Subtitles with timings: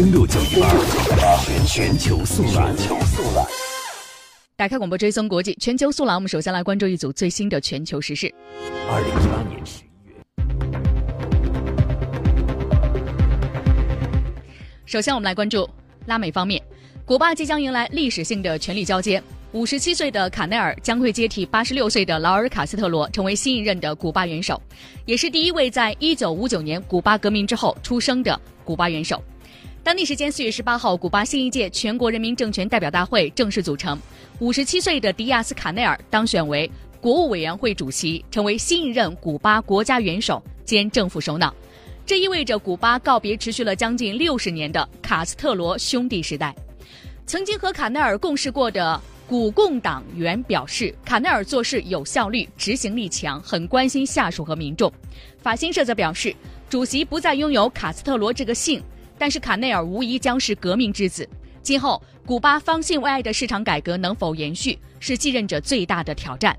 [0.00, 0.66] 登录九一八
[1.44, 2.74] 全全球速览。
[4.56, 8.34] 打开广播追踪国际全球速览，我们首先来关注一组最新的全球时事。
[8.88, 10.16] 二零一八年十一月，
[14.86, 15.68] 首先我们来关注
[16.06, 16.62] 拉美方面，
[17.04, 19.22] 古巴即将迎来历史性的权力交接。
[19.52, 24.58] 五十七岁的卡内尔将会接替八十六岁的劳尔·卡斯特罗，成为新一任的古巴元首，
[25.04, 29.22] 也是第一位在一九五九年古巴革命之后出生的古巴元首。
[29.82, 33.98] 当地时间四月十八号，古巴新一届全国人民政权代表大会正式组成，
[34.38, 41.54] 五十七岁的迪亚斯·卡内尔当选为国务委员会主席，成为新一任古巴国家元首兼政府首脑。
[42.04, 46.54] 这意味着古巴告别持续了将近六十年的卡斯特罗兄弟时代。
[47.24, 49.00] 曾经和卡内尔共事过的。
[49.26, 54.92] 古共党员表示，卡内尔做事有效率，执行力强，很关心下属和民众。
[55.38, 56.34] 法新社则表示，
[56.68, 58.82] 主席不再拥有卡斯特罗这个姓，
[59.20, 61.28] 但是卡内尔无疑将是革命之子。
[61.60, 66.56] 今后，古巴方兴未艾的市场改革能否延续，是继任者最大的挑战。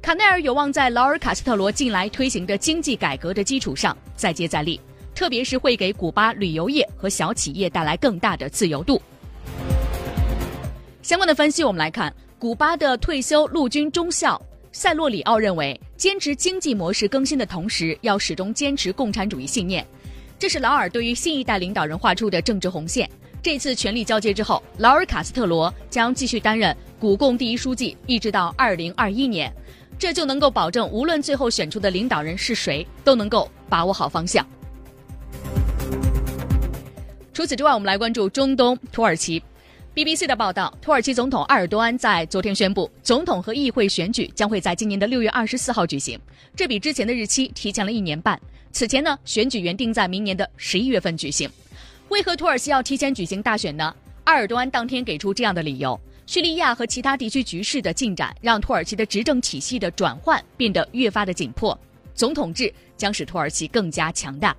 [0.00, 4.80] 卡内尔有望在劳尔·卡斯特罗近来推行的经济改革的基础上再接再厉，
[5.14, 9.02] 特别是会给古巴旅游业和小企业带来更大的自由度。
[11.02, 14.40] 相关的分析，我们来看，古巴的退休陆军中校
[14.72, 19.86] 塞洛里奥认为，坚持经济模式更新的同时，要始终坚持共产主义信念，
[20.38, 23.10] 这是劳尔对于新一代领导人画出的政治红线。
[23.42, 29.52] 这次权力交接之后，劳尔·卡斯特罗将继续担任古共第一书记，一直到二零二一年，
[29.98, 34.46] 这就能够保证，无论最后选出的领导人是谁，都能够把握好方向。
[37.32, 39.42] 除此之外，我们来关注中东土耳其。
[39.92, 46.16] BBC 的报道，土耳其总统埃尔多安在昨天宣布，总统和议会选举将会在今年的六月二十四号举行，
[46.54, 48.40] 这比之前的日期提前了一年半。
[48.72, 51.50] 此前呢，选举原定在明年的十一月份举行。
[52.08, 53.94] 为何土耳其要提前举行大选呢？
[54.24, 61.78] 埃尔多安当天给出这样的理由：叙利亚和其他地区局势的进展，让土耳其的执政体系的转换变得越发的紧迫，
[62.14, 64.56] 总统制将使土耳其更加强大。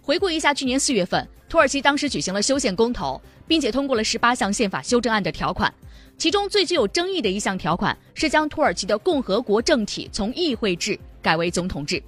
[0.00, 3.20] 回顾一下去年四月份，土耳其当时举行了修宪公投。
[3.48, 5.70] 并且通过了十八项宪法修正案的条款，
[6.16, 12.02] 其中最具有争议的一项条款是将土耳其的共和国政体从议会制改为总统制。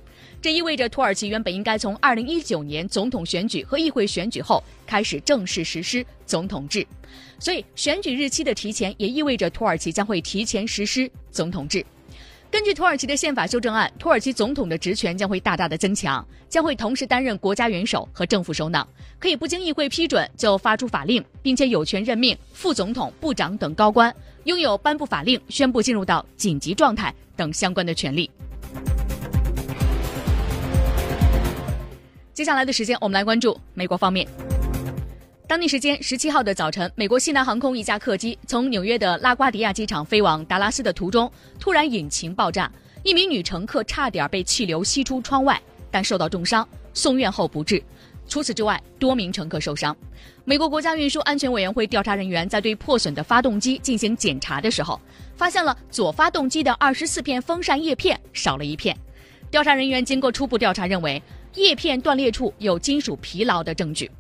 [0.45, 6.87] 这意味着土耳其原本应该从二零一九年总统选举和议会选举后开始正式实施总统制，
[7.39, 11.83] 所以选举日期的提前也意味着土耳其将会提前实施总统制。
[12.51, 18.87] 根据土耳其的宪法修正案，土耳其总统的职权将会大大的增强，将会同时担任国家元首和政府首脑，
[19.19, 28.31] 可以不经议会批准就发出法令，并且有权任命副总统、部长等高官，拥有颁布法令、宣布进入到紧急状态等相关的权利。
[32.35, 34.27] 接下来的时间，我们来关注美国方面。
[35.47, 41.31] 当地时间十七号的早晨，美国西南航空一架客机从纽约的拉瓜迪亚机场飞往达拉斯的途中，
[41.61, 42.69] 突然引擎爆炸，
[43.05, 45.63] 一名女乘客差点被气流吸出窗外，
[45.93, 47.81] 但受到重伤，送院后不治。
[48.27, 49.97] 除此之外，多名乘客受伤。
[50.45, 55.01] 美国国家运输安全委员会调查人员在对破损的发动机进行检查的时候，
[55.37, 58.97] 发现了左发动机的二十四片风扇叶片少了一片。
[59.51, 61.23] 调查人员经过初步调查，认为
[61.55, 64.11] 叶片断裂处有金属疲劳的证据。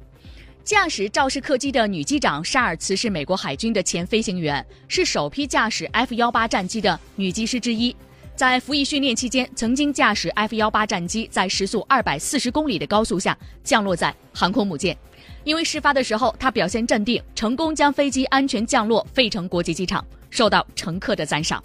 [0.62, 7.94] 驾驶肇事客机的女机长沙尔茨是美国海军的前飞行员，是首批驾驶 F 幺八战机的女机师之一。
[8.34, 14.96] 在服役训练期间，曾经驾驶 F 幺八战机在时速二百四十公里的高速下降落在航空母舰。
[15.44, 21.62] 因为事发的时候她表现镇定，成功将飞机安全降落费城国际机场，受到乘客的赞赏。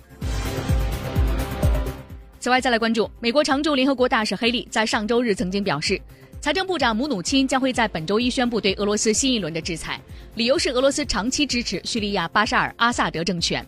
[2.40, 6.00] 此外，再来关注美国常驻联合国大使黑利在上周日曾经表示。
[6.42, 10.00] 财政部长姆努钦将会在本周一宣布对俄罗斯新一轮的制裁，
[10.36, 13.66] 理由是俄罗斯长期支持叙利亚巴沙尔·阿萨德政权。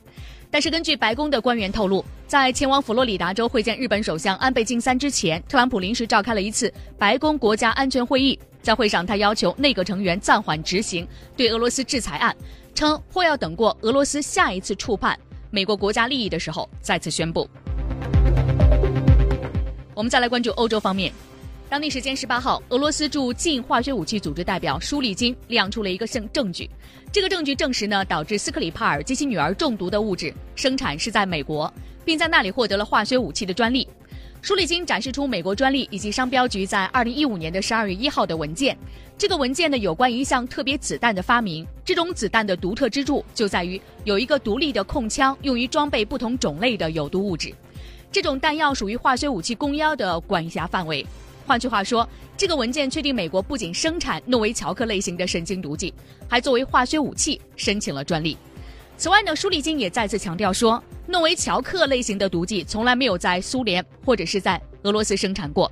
[0.50, 8.40] 但是，根据白宫的官员透露，在前往佛罗里达州会见日本首相安倍晋三之前，特朗普临时召开了一次白宫国家安全会议。
[8.62, 12.34] 在会上，他要求内阁成员暂缓执行对俄罗斯制裁案，
[12.74, 15.20] 称或要等过俄罗斯下一次触犯
[15.50, 17.50] 美国国家利益的时候再次宣布。
[20.02, 21.14] 我们再来关注欧洲方面。
[21.70, 26.68] 当地时间十八号，俄罗斯驻禁化学武器组织代表舒利金亮出了一个证证据，
[27.12, 31.72] 这个证据证实呢，导致斯克里帕尔及其女儿中毒的物质生产是在美国，
[32.04, 33.88] 并在那里获得了化学武器的专利。
[34.42, 38.76] 舒利金展示出美国专利以及商标局在二零一五年的十二月一号的文件，
[39.20, 47.54] 这个文件呢有关一项特别子弹的发明，这种子弹的独特之处就在于有一个独立的控枪，用于装备不同种类的有毒物质，
[48.12, 51.06] 这种弹药属于化学武器公约的管辖范围。
[51.48, 55.94] 换句话说，这个文件确定美国不仅生产诺维乔克类型的神经毒剂，
[56.28, 58.38] 还作为化学武器申请了专利。
[58.98, 65.72] 此外呢，舒立金也再次强调说，诺维乔克类型的毒剂从来没有在苏联或者是在俄罗斯生产过。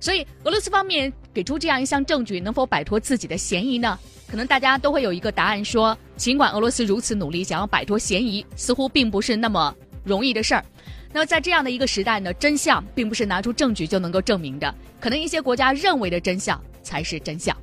[0.00, 3.98] 所以，俄罗斯方面给出这样一项证据，能否摆脱自己的嫌疑呢？
[4.28, 10.64] 可能大家都会有一个答案，说尽管俄罗斯如此努力想要摆脱嫌疑，似乎并不是那么容易的事儿。
[11.12, 17.56] 那么在这样的一个时代呢，真相并不是拿出证据就能够证明的，可能一些国家认为的真相才是真相。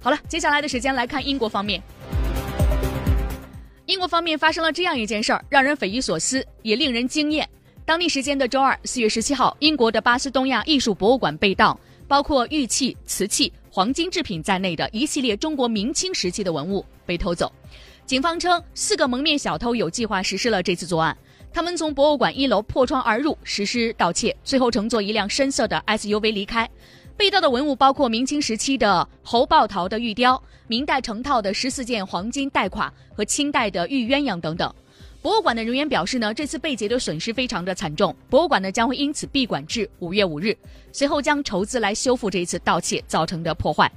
[0.00, 1.82] 好了，接下来的时间来看英国方面。
[3.86, 7.48] 英国方面发生了这样一件事儿，让人匪夷所思，也令人惊艳。
[7.84, 17.52] 当地时间的周二，四月十七号，英国的巴斯东亚艺术博物馆被盗，包括玉器、瓷器、黄金制品在内的一系列中国明清时期的文物被偷走。
[18.06, 21.14] 警方称，四个蒙面小偷有计划实施了这次作案。
[21.54, 26.68] 他们从博物馆一楼破窗而入，实施盗窃，最后乘坐一辆深色的 SUV 离开。
[27.16, 34.74] 被盗的文物包括明清时期的侯抱桃的玉雕、明代成套的十四件黄金带垮和清代的玉鸳鸯等等。
[35.22, 40.58] 博物馆的人员表示呢，这次被劫的损失非常的惨重，博物馆呢将会因此闭馆至五月五日，
[40.90, 43.88] 随后将筹资来修复这一次盗窃造成的破坏。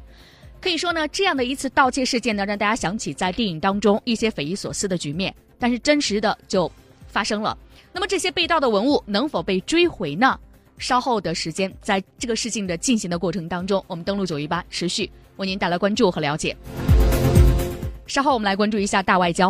[0.61, 6.71] 可以说呢，这样的一次盗窃事件呢，让大家想起在电影当中一些匪夷所思的局面，但是真实的就
[7.07, 7.57] 发生了。
[7.91, 10.39] 那么这些被盗的文物能否被追回呢？
[10.77, 16.55] 稍后的时间，在这个事情的进行的过程当中，我们登录九一八，持续为您带来关注和了解。
[18.05, 19.45] 稍后我们来关注一下大外交。